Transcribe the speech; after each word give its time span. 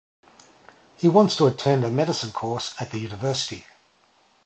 He 0.97 1.07
wants 1.07 1.35
to 1.35 1.45
attend 1.45 1.85
a 1.85 1.91
medicine 1.91 2.31
course 2.31 2.73
at 2.79 2.89
the 2.89 2.97
university. 2.97 3.67